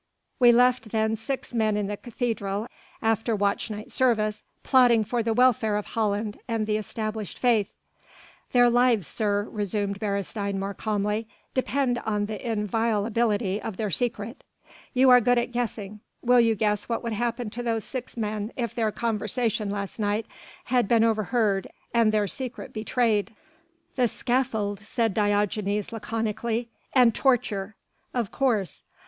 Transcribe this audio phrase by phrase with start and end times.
[0.39, 2.65] We left then six men in the cathedral
[3.03, 7.71] after watch night service plotting for the welfare of Holland and the established Faith."
[8.51, 14.43] "Their lives, sir," resumed Beresteyn more calmly, "depend on the inviolability of their secret.
[14.95, 18.51] You are good at guessing will you guess what would happen to those six men
[18.57, 20.25] if their conversation last night
[20.63, 23.35] had been overheard and their secret betrayed."
[23.97, 26.69] "The scaffold," said Diogenes laconically.
[26.91, 27.75] "And torture."
[28.15, 28.81] "Of course.